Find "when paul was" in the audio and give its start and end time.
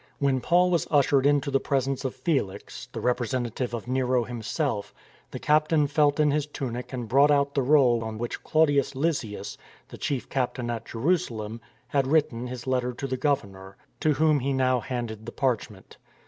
0.17-0.87